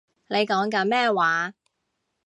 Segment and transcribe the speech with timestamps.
[0.29, 1.53] 你講緊咩話